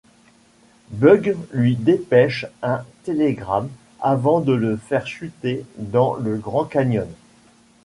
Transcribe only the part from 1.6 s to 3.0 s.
dépêche un